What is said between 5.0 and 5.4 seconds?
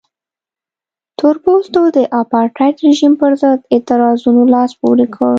کړ.